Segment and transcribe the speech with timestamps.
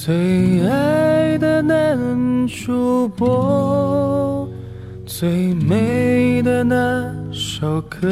[0.00, 4.48] 最爱的男主播，
[5.04, 8.08] 最美的那首歌，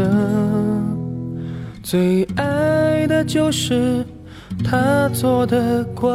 [1.85, 4.04] 最爱的就是
[4.64, 6.11] 他做的广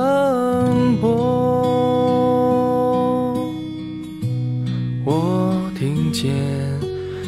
[1.00, 1.10] 播。
[5.06, 6.34] 我听见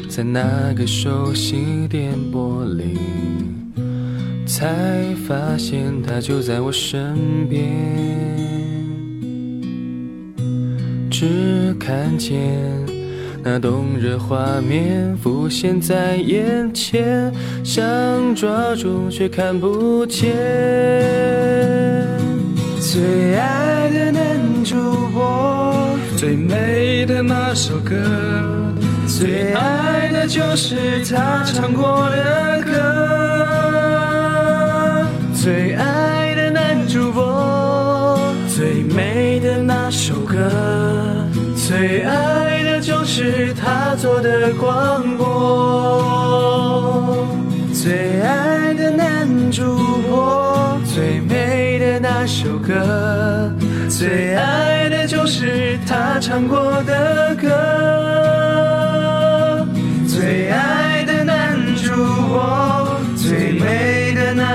[0.09, 3.22] 在那个熟悉电波里。
[4.45, 7.71] 才发现他就在我身边，
[11.09, 12.39] 只看见
[13.43, 17.31] 那动人画面浮现在眼前，
[17.63, 17.83] 想
[18.35, 20.33] 抓住却看不见。
[22.79, 24.75] 最爱的男主
[25.13, 27.95] 播，最美的那首歌，
[29.07, 33.12] 最爱的就是他唱过的歌。
[35.43, 40.37] 最爱的男主播，最美的那首歌，
[41.53, 47.27] 最爱的就是他做的广播。
[47.73, 49.77] 最爱的男主
[50.09, 53.51] 播，最美的那首歌，
[53.89, 58.22] 最爱的就是他唱过的歌。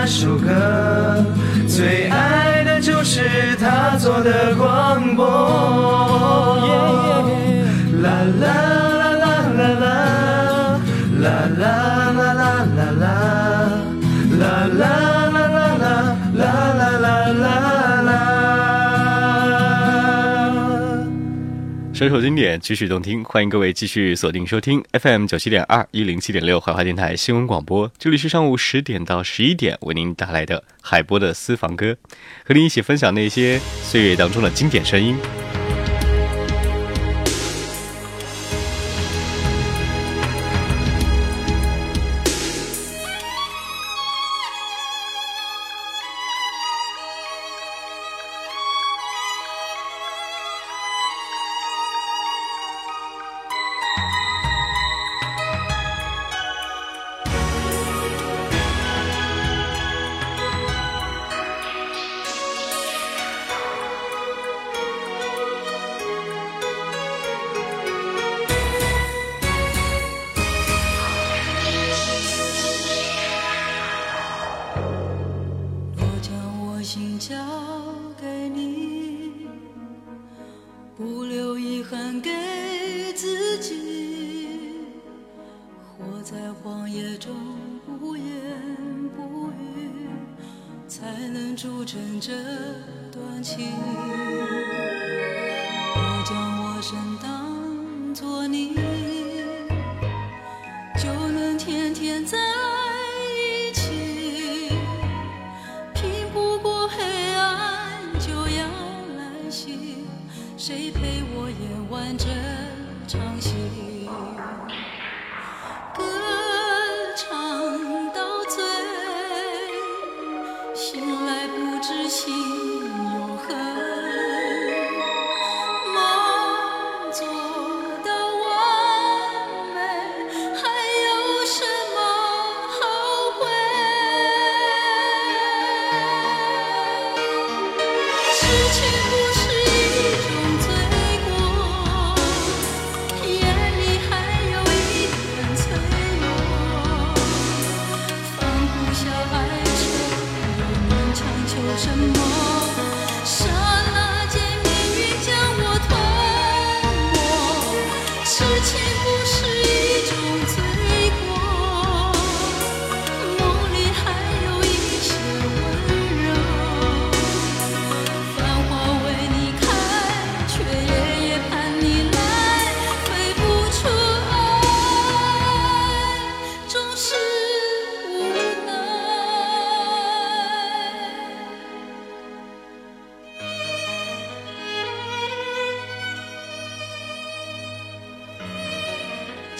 [0.09, 1.23] 首歌，
[1.69, 7.08] 最爱的就是他做的广播。
[21.99, 27.91] 首首经典，继续动听，欢迎各位继续锁定收听 FM 九七点二一零七点六怀化电台新闻广播。
[27.99, 31.97] 这里是上午十点到十一点为您带来的海波的私房歌，
[32.45, 35.17] 和您一起分享那些岁月当中的经典声音。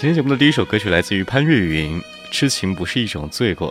[0.09, 2.01] 今天节目的第一首歌曲来自于潘越云，
[2.31, 3.71] 《痴情不是一种罪过》。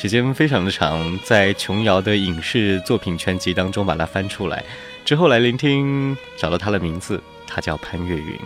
[0.00, 4.64] 时间非常的长，在琼瑶的影视作品全集当中把它翻出来，
[5.04, 8.38] 之后来聆听，找到他的名字，他叫潘越云。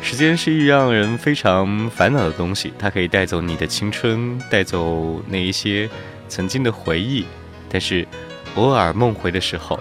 [0.00, 5.90] 时时间是一让人非常烦恼的东西，它可以带走你的青春，带走那一些
[6.28, 7.24] 曾经的回忆。
[7.68, 8.06] 但是，
[8.54, 9.80] 偶尔梦回的时候，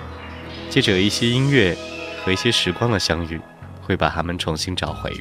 [0.74, 1.78] 借着一些音乐
[2.25, 3.40] 和一些时光的相遇，
[3.84, 5.16] 会把他们重新找回。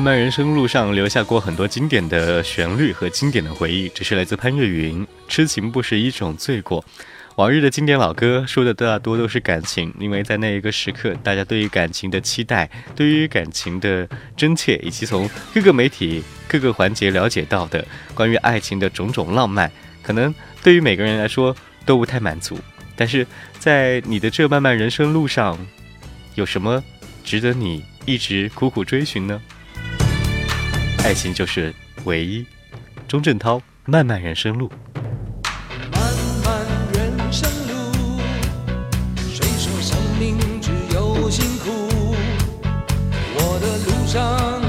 [0.00, 5.06] 漫漫人生路上留下过很多经典的旋律和经典的回忆，这是来自潘越云。
[5.28, 6.82] 痴情不是一种罪过，
[7.36, 19.70] 往日的经典老歌说的大多都是感情，因为在那一个时刻，大家对于感情的期待，对于感情的真切，以及从各个媒体各个环节了解到的关于爱情的种种浪漫，
[20.02, 21.54] 可能对于每个人来说
[21.84, 22.58] 都不太满足。
[22.96, 23.26] 但是
[23.58, 25.58] 在你的这漫漫人生路上，
[26.36, 26.82] 有什么
[27.22, 29.38] 值得你一直苦苦追寻呢？
[31.02, 31.74] 爱情就是
[32.04, 32.46] 唯一
[33.08, 34.70] 钟镇涛漫漫人生路。
[35.90, 36.00] 漫
[36.44, 38.20] 漫人生路
[39.16, 42.14] 谁说生命只有辛苦？
[43.34, 44.60] 我的路上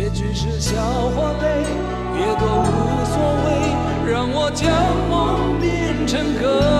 [0.00, 0.80] 也只是笑
[1.14, 1.62] 话，泪
[2.14, 3.14] 别都无所
[3.44, 4.66] 谓，让我将
[5.10, 6.79] 梦变成歌。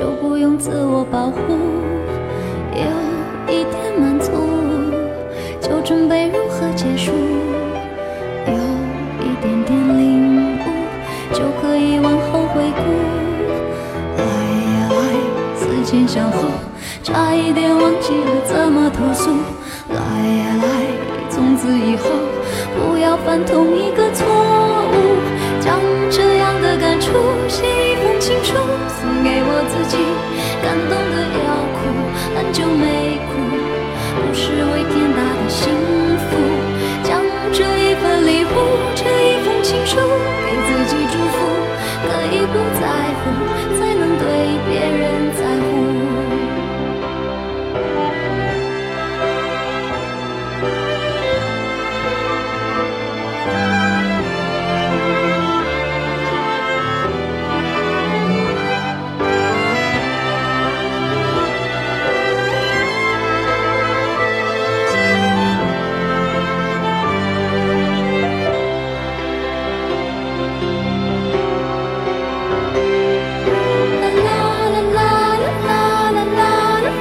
[0.00, 1.36] 就不用自我保护；
[2.72, 4.32] 有一点满足，
[5.60, 7.12] 就准备如何结束；
[8.46, 8.54] 有
[9.20, 10.60] 一点点领悟，
[11.34, 12.80] 就可以往后回顾。
[14.16, 14.98] 来呀来，
[15.54, 16.48] 思前想后，
[17.02, 19.30] 差一点忘记了怎么投诉。
[19.90, 22.08] 来呀来，从此以后
[22.74, 25.20] 不要犯同一个错误。
[25.60, 25.78] 将
[26.10, 27.12] 这样的感触
[27.48, 28.54] 写一封情书，
[29.22, 29.96] 给我自己。
[30.62, 31.78] 感动的要哭，
[32.36, 33.32] 很久没哭，
[34.20, 35.72] 不失为天大的幸
[36.28, 36.30] 福。
[37.02, 37.22] 将
[37.52, 38.54] 这一份礼物，
[38.94, 39.96] 这一封情书，
[40.44, 41.38] 给自己祝福。
[42.00, 42.86] 可以不在
[43.20, 43.22] 乎，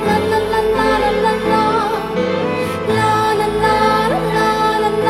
[0.06, 1.54] 啦啦啦啦啦啦啦，
[2.96, 3.02] 啦
[3.34, 5.10] 啦啦啦啦啦啦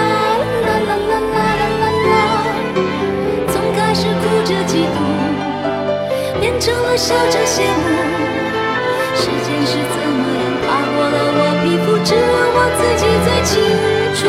[0.88, 2.12] 啦啦啦啦啦。
[3.48, 4.98] 从开始哭着嫉妒，
[6.40, 7.86] 变成了笑着羡慕。
[9.16, 12.20] 时间是怎么样爬过了我皮肤，只有
[12.56, 13.52] 我自己最清
[14.16, 14.20] 楚。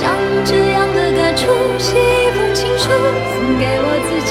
[0.00, 0.02] 将
[0.44, 1.42] 这样的感触
[1.78, 4.10] 写一封情书，送给我自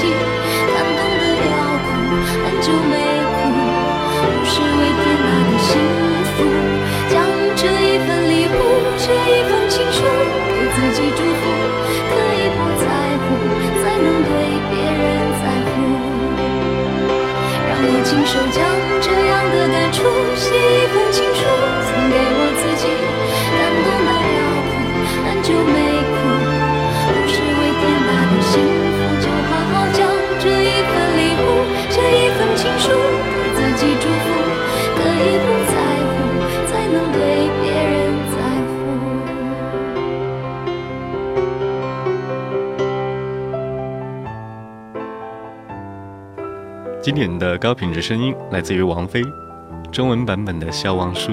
[0.74, 1.86] 感动得要哭，
[2.44, 3.33] 很久没。
[5.64, 5.72] 幸
[6.36, 6.36] 福。
[7.08, 7.14] 将
[7.56, 8.60] 这一份礼物，
[9.00, 10.04] 这一封情书，
[10.48, 11.42] 给自己祝福。
[12.10, 12.84] 可以不在
[13.24, 13.26] 乎，
[13.80, 14.30] 才能对
[14.70, 15.04] 别人
[15.40, 15.74] 在乎。
[17.68, 18.60] 让我亲手将
[19.00, 20.04] 这样的感触
[20.36, 21.40] 写一封情书，
[21.88, 22.84] 送给我自己。
[23.54, 24.72] 感动的要哭，
[25.24, 25.76] 很久没
[26.12, 26.16] 哭，
[27.08, 28.52] 不是为天大的幸
[28.94, 29.98] 福，就好好将
[30.40, 31.44] 这一份礼物，
[31.90, 32.86] 这一份情书，
[47.04, 49.22] 经典的高品质声音来自于王菲，
[49.92, 51.32] 中文版本的《消亡书》。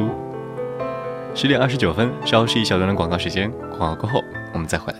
[1.34, 4.22] 十点二十九分，稍后是一小段的广告时间，广告过后
[4.54, 5.00] 我们再回来。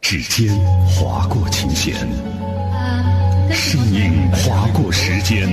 [0.00, 0.54] 指尖
[0.86, 1.96] 划过琴弦，
[3.50, 5.48] 声音划过时间。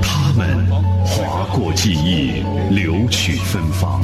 [0.00, 0.66] 他们
[1.04, 4.00] 划过记忆，留取芬芳，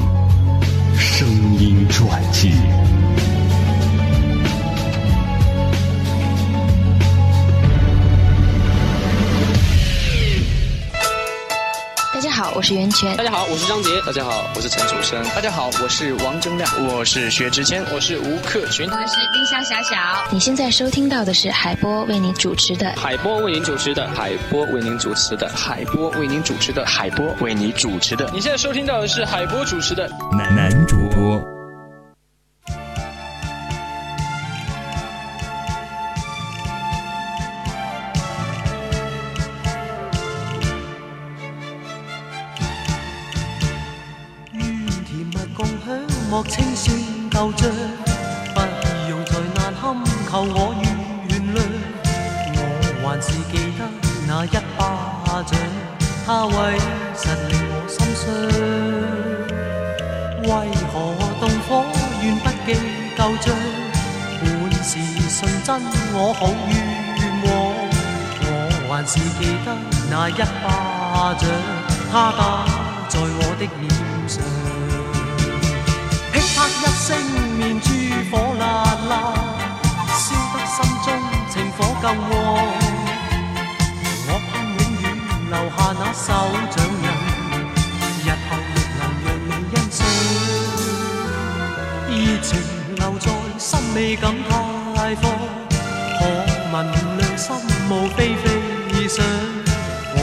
[0.99, 1.27] 声
[1.59, 2.53] 音传记。
[12.59, 13.17] 我是袁泉。
[13.17, 13.91] 大家好，我是张杰。
[14.05, 15.23] 大家好，我是陈楚生。
[15.33, 16.69] 大家好，我是王铮亮。
[16.89, 17.85] 我是薛之谦。
[17.95, 18.85] 我是吴克群。
[18.91, 19.95] 我是丁香小小。
[20.33, 28.29] 你现在收听到的是海波为你主持的海波为您主持的海波为您主持的海波为您主持的海波为你主持的。
[28.35, 31.58] 你现在收听到的是海波主持的男男主播。
[56.39, 56.55] 他为
[57.19, 58.31] 实令我心伤。
[60.45, 60.49] 为
[60.87, 60.95] 何
[61.41, 61.69] 动火
[62.23, 62.69] 愿不记
[63.17, 63.45] 旧账？
[64.41, 64.47] 本
[64.85, 64.91] 是
[65.37, 65.69] 纯真，
[66.15, 66.41] 我好
[66.71, 66.73] 冤
[67.43, 67.51] 枉。
[68.87, 69.69] 我还是记得
[70.09, 71.43] 那一巴掌，
[72.13, 72.41] 他打
[73.09, 73.83] 在我的脸
[74.29, 74.39] 上。
[76.33, 76.37] 啪
[76.69, 76.71] 一
[77.03, 77.07] 声
[77.59, 77.91] 面珠
[78.31, 78.63] 火辣
[79.09, 79.13] 辣，
[80.15, 80.25] 烧
[80.55, 81.07] 得心中
[81.51, 82.39] 情火更旺。
[85.95, 86.33] 那手
[86.71, 87.09] 掌印，
[88.23, 89.99] 日后亦能让你欣赏。
[92.11, 92.49] 热情
[92.97, 93.27] 留在
[93.59, 94.35] 心，未敢
[94.95, 95.25] 太放。
[96.19, 96.21] 可
[96.73, 96.75] 闻
[97.17, 97.47] 良心
[97.89, 98.45] 无非非
[99.09, 99.25] 想，
[100.15, 100.17] 我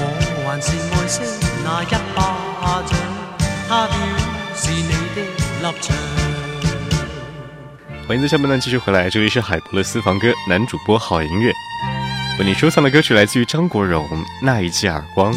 [0.46, 1.22] 还是爱惜
[1.64, 2.18] 那一巴
[2.86, 2.94] 掌，
[3.68, 3.96] 他表
[4.56, 5.18] 示你的
[5.62, 5.86] 立场。
[8.08, 11.52] 欢迎在下半段继续回来，这里是海波的私房歌，男主播好音乐，
[12.38, 14.06] 为你收藏的歌曲来自于张国荣
[14.44, 15.34] 《那一记耳光》。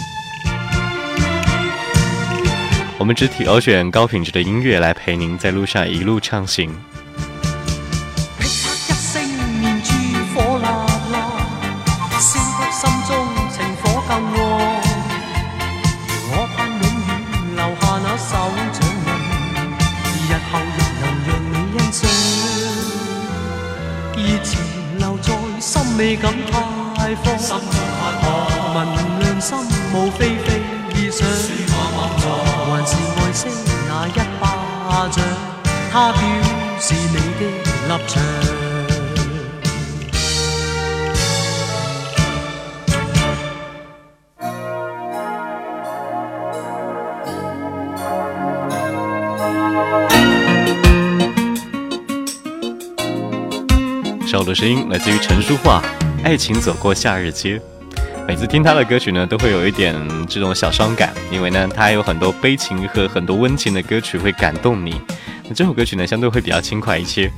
[2.99, 6.75] 我们只挑选高品质的音乐来陪您在路上一路畅行。
[25.99, 26.33] 未敢
[26.97, 27.61] 太放，
[28.73, 28.87] 问
[29.19, 29.59] 良心
[29.93, 30.58] 无非非
[36.01, 36.21] 它表
[36.79, 37.51] 示你的
[37.89, 38.23] 立场。
[54.25, 55.83] 少的声音来自于陈淑桦，
[56.25, 57.59] 《爱情走过夏日街》。
[58.25, 59.97] 每次听他的歌曲呢，都会有一点
[60.29, 65.01] 这种小伤感，因为呢，他有很多悲情和很多温情的歌曲会感动你。
[65.49, 67.31] 那这首歌曲呢，相对会比较轻快一些。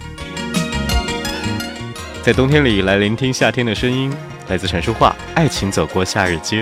[2.23, 4.13] 在冬天里来聆听夏天的声音，
[4.49, 6.61] 来自陈淑桦，《爱情走过夏日街》。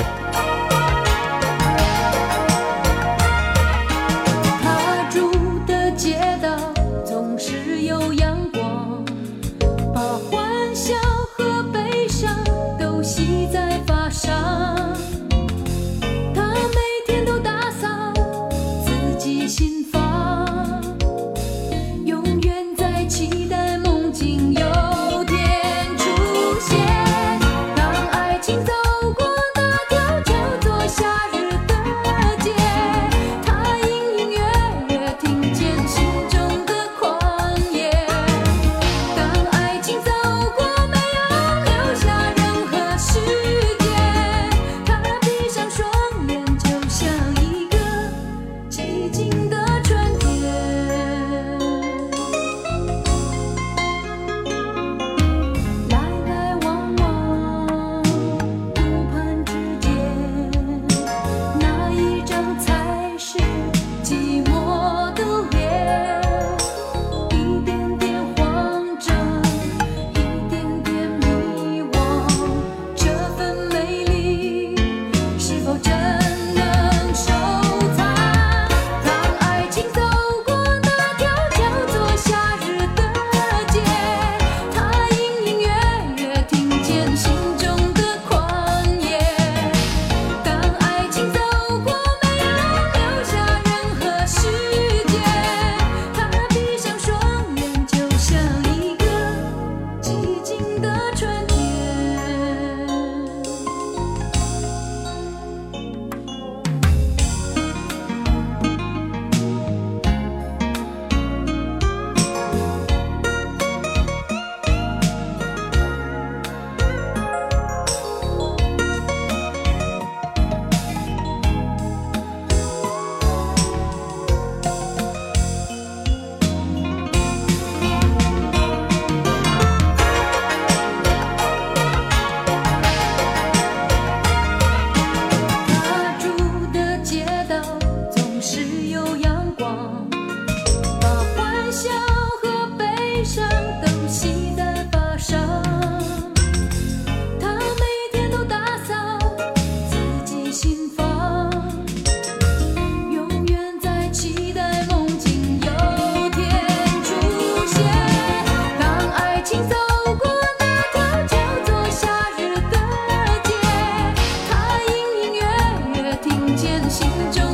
[166.62, 167.47] Trên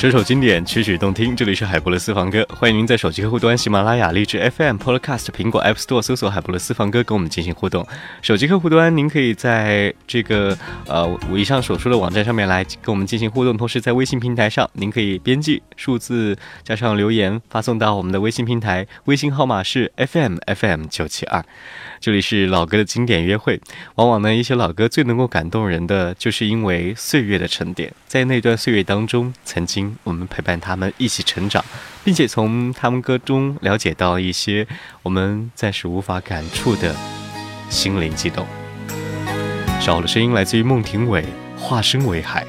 [0.00, 1.36] 首首经典，曲曲动听。
[1.36, 7.86] 这里是海波的私房歌，欢迎您在手机客户端喜马拉雅、荔枝 FM、Podcast、苹果 App Store 搜索“海波的私房歌”跟我们进行互动。
[8.20, 10.54] 手机客户端，您可以在这个
[10.86, 21.42] 呃我以上所说的网站上面来跟我们进行互动，同时在微信平台上，您可以编辑数字加上留言发送到我们的微信平台，微信号码是 FM FM 九七二。
[21.98, 23.58] 这里是老歌的经典约会，
[23.94, 31.64] 往往呢，一些老歌最能够感动人的，就是因为岁月的沉淀，在那段岁月当中，曾经我们陪伴他们一起成长，
[32.04, 34.66] 并且从他们歌中了解到一些
[35.02, 36.94] 我们暂时无法感触的
[37.68, 38.46] 心灵激动。
[39.80, 41.24] 少了声音来自于孟庭苇，
[41.56, 42.46] 化身为海。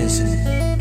[0.00, 0.79] 认识你。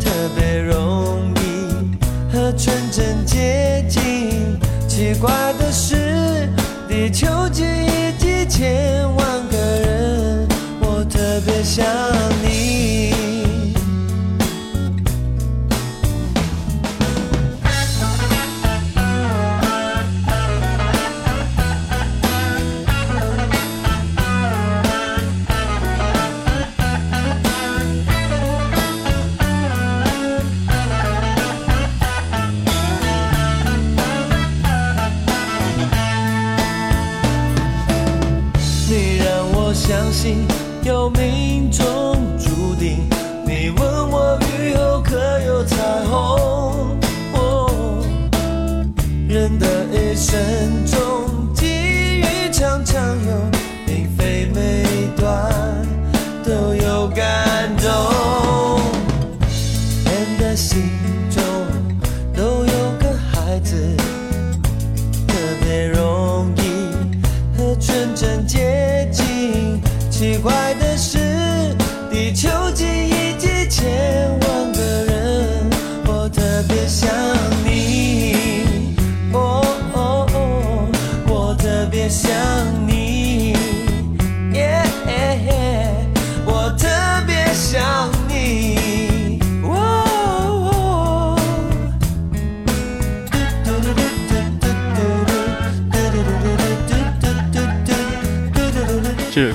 [0.00, 4.58] 特别容易和纯真接近。
[4.88, 6.48] 奇怪的是
[6.88, 9.19] 地球记忆几千万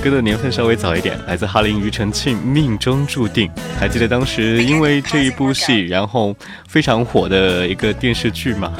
[0.08, 3.48] 歌的年份稍微早一点，来自哈林庾澄庆《命中注定》。
[3.76, 6.32] 还记得当时因为这一部戏，然后
[6.68, 8.72] 非常火的一个电视剧吗？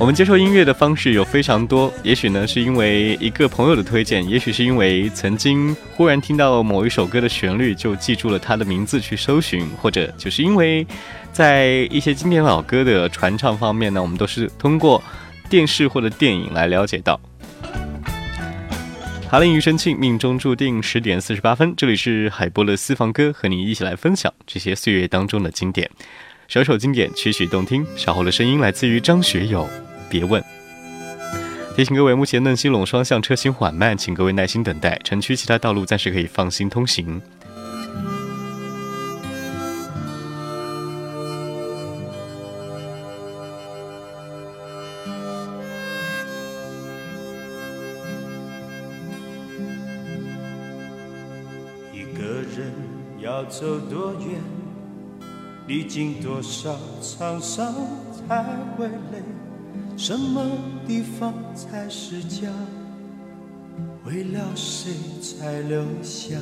[0.00, 10.86] 我们接受音乐的方式有非常多，也许呢是因为一个朋友的推荐，也许是因为曾经忽然听到某一首歌的旋律就记住了它的名字去搜寻，或者就是因为
[11.32, 15.02] 在一些经典老歌的传唱方面呢，我们都是通过
[15.50, 17.20] 电视或者电影来了解到。
[19.32, 25.90] 哈林庾澄庆命中注定十点四十八分，这里是海波的私房歌，和你一起来分享这些岁月当中的经典。
[26.48, 27.82] 首首经典，曲曲动听。
[27.96, 29.66] 稍后的声音来自于张学友，
[30.10, 30.44] 别问。
[31.74, 35.00] 提醒各位，目前嫩西陇双向车行缓慢，请各位耐心等待。
[35.02, 37.18] 城区其他道路暂时可以放心通行。
[53.32, 54.42] 要走多远，
[55.66, 57.72] 历经多少沧桑
[58.12, 58.44] 才
[58.76, 59.22] 会累？
[59.96, 60.44] 什么
[60.86, 62.48] 地方才是家？
[64.04, 64.92] 为了谁
[65.22, 66.36] 才留下？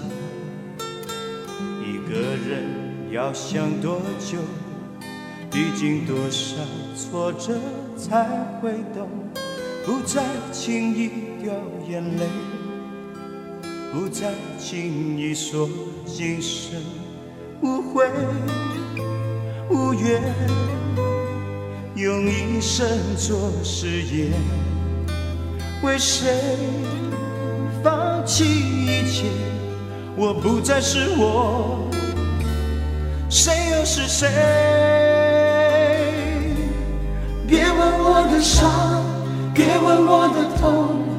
[1.80, 4.38] 一个人要想多久，
[5.52, 6.56] 历经多少
[6.96, 7.56] 挫折
[7.96, 8.24] 才
[8.60, 9.08] 会懂？
[9.86, 11.08] 不再轻易
[11.40, 11.54] 掉
[11.88, 12.26] 眼泪。
[13.92, 15.68] 不再轻易说
[16.06, 16.80] 今生
[17.60, 18.06] 无悔
[19.68, 20.22] 无怨，
[21.96, 24.32] 用一生做誓言，
[25.82, 26.30] 为谁
[27.82, 29.24] 放弃一切？
[30.16, 31.90] 我不再是我，
[33.28, 34.28] 谁又是谁？
[37.44, 39.04] 别问我的伤，
[39.52, 41.09] 别问我的痛。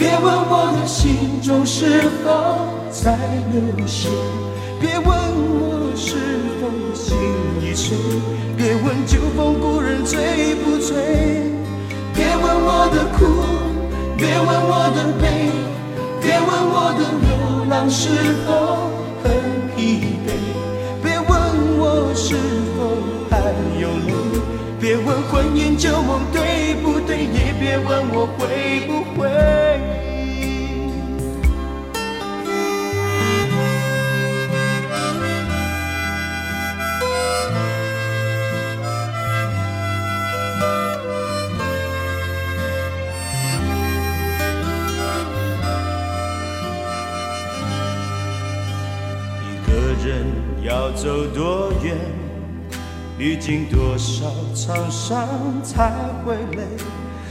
[0.00, 2.30] 别问我的心中是否
[2.90, 3.18] 在
[3.52, 4.08] 流血，
[4.80, 6.16] 别问我是
[6.58, 7.18] 否心
[7.60, 7.98] 已碎，
[8.56, 10.96] 别问旧风故人醉不醉，
[12.14, 13.44] 别问我的苦，
[14.16, 15.52] 别问我的悲，
[16.22, 18.08] 别问我的流浪是
[18.46, 18.48] 否
[19.22, 19.28] 很
[19.76, 20.32] 疲惫，
[21.02, 21.28] 别问
[21.78, 22.36] 我是
[22.74, 22.88] 否
[23.28, 23.36] 还
[23.78, 24.08] 有泪，
[24.80, 29.28] 别问婚姻旧梦对不对，也别问我会不会。
[49.44, 49.70] 一个
[50.02, 50.24] 人
[50.62, 51.98] 要走多远，
[53.20, 55.28] 历经多少沧桑
[55.62, 55.92] 才
[56.24, 56.62] 会累？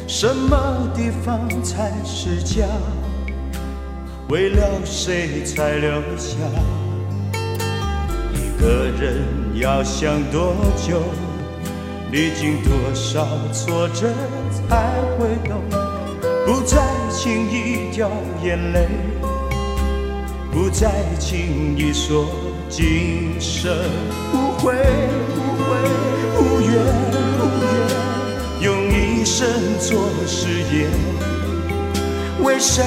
[0.06, 2.68] 什么地方才是家？
[4.28, 6.38] 为了谁才留下？
[8.36, 9.26] 一个人
[9.56, 11.02] 要想多久，
[12.12, 14.14] 历经多少挫折
[14.70, 15.60] 才会懂？
[16.46, 18.12] 不再轻易掉
[18.44, 18.88] 眼泪，
[20.52, 22.28] 不再轻易说。
[22.72, 23.76] 今生
[24.32, 24.76] 无悔，
[28.62, 29.48] 用一生
[29.80, 30.90] 做誓言，
[32.44, 32.84] 为谁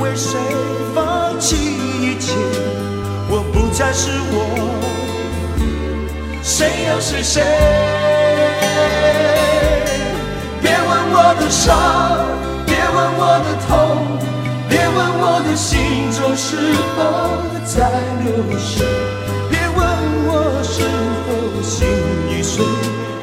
[0.00, 0.38] 为谁
[0.94, 2.34] 放弃一切？
[3.28, 4.36] 我不再是我，
[6.42, 7.42] 谁又是谁？
[10.60, 11.70] 别问我的伤，
[12.66, 13.70] 别问我的痛，
[14.68, 16.56] 别问我的心中是
[16.94, 16.98] 否
[17.64, 17.74] 在
[18.22, 18.26] 流
[18.58, 18.84] 血。
[19.50, 19.80] 别问
[20.26, 20.30] 我
[20.62, 20.74] 是
[21.24, 21.28] 否
[21.62, 21.88] 心
[22.28, 22.62] 已碎？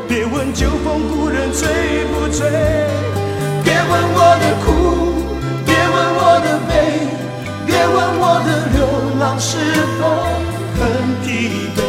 [0.09, 1.69] 别问酒逢故人醉
[2.05, 2.49] 不醉
[3.63, 4.67] 别问我的苦
[5.67, 6.73] 别问我的悲
[7.67, 8.79] 别问我的流
[9.19, 9.59] 浪是
[9.99, 10.01] 否
[10.79, 10.81] 很
[11.23, 11.88] 疲惫。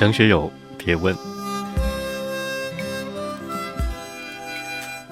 [0.00, 1.14] 张学友，别问。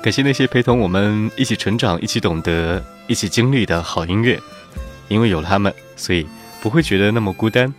[0.00, 4.40] 感谢那些陪同我们一起成长、一起懂得、一起经历的好音乐，
[5.08, 6.26] 因为有他们，所以
[6.62, 7.70] 不会觉得那么孤单。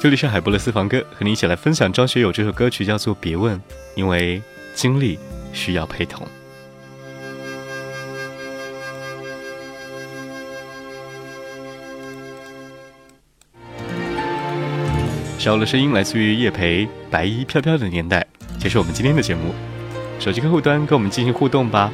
[0.00, 3.54] 这里是海波的私房歌，和你一起来分享张学友这首歌曲，叫做《别问》，
[3.94, 4.40] 因为
[4.74, 5.18] 经历
[5.52, 6.26] 需要陪同。
[15.38, 18.26] 少了声音来自于叶培《白衣飘飘的年代》，
[18.60, 19.54] 结束我们今天的节目。
[20.18, 21.92] 手机客户端跟我们进行互动吧，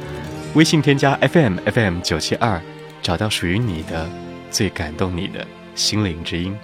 [0.55, 2.59] 微信添加 FM FM 九七二，
[3.01, 4.09] 找到属于你的
[4.49, 6.55] 最感动你的心灵之音。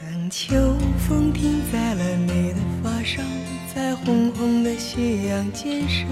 [0.00, 0.56] 当秋
[1.06, 3.22] 风停在了你的发梢，
[3.72, 6.08] 在红红的夕阳肩上，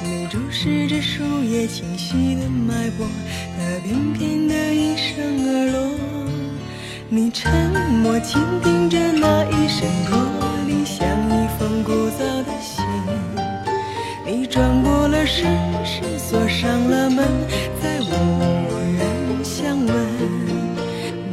[0.00, 3.06] 你注视着树叶清晰的脉搏，
[3.56, 5.98] 它翩翩的应声而落。
[7.08, 7.50] 你沉
[8.02, 10.16] 默倾听着那一声驼
[10.66, 12.84] 铃，像一封古早的信。
[14.24, 15.46] 你转过了身，
[15.84, 17.26] 是锁上了门，
[17.82, 18.12] 再无
[18.98, 19.88] 人相问。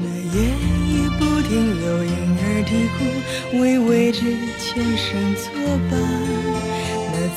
[0.02, 1.52] 那夜夜不停
[1.86, 4.22] 有婴儿啼哭，为未知
[4.58, 5.52] 前生作
[5.92, 6.55] 伴。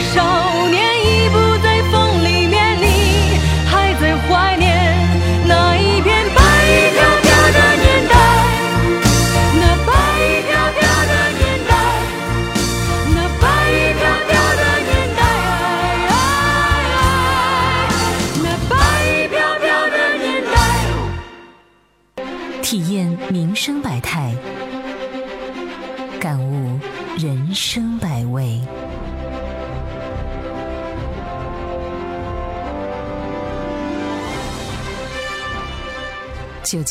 [0.00, 0.87] 少年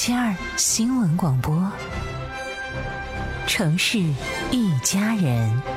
[0.07, 1.69] 七二新闻广播，
[3.45, 3.99] 城市
[4.51, 5.76] 一家人。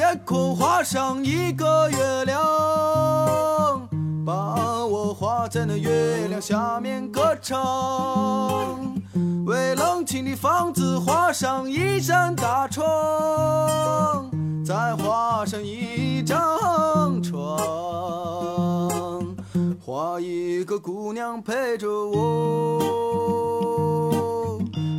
[0.00, 3.86] 夜空画上一个月亮，
[4.24, 4.32] 把
[4.86, 8.96] 我画在那月亮下面歌唱。
[9.44, 14.30] 为冷清的房子画上一扇大窗，
[14.64, 17.60] 再画上一张床，
[19.84, 22.80] 画一个姑娘陪着我，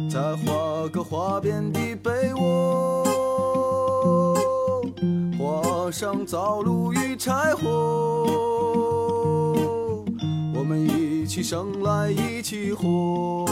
[0.07, 3.10] 再画个花边的被窝。
[5.91, 7.67] 上灶炉与柴火，
[10.55, 13.45] 我们一起生来一起活。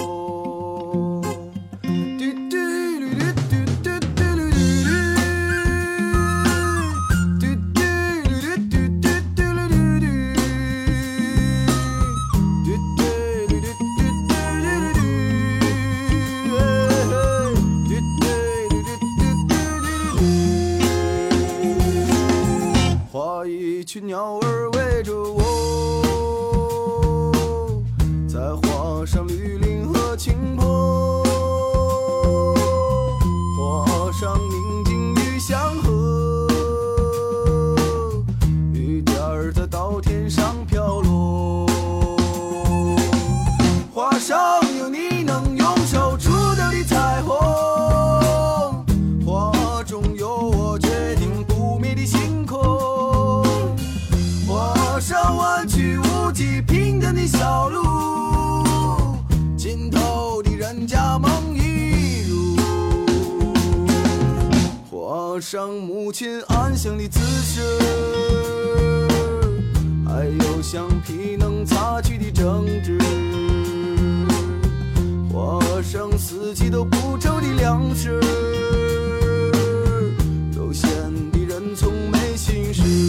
[81.75, 83.08] 从没心事。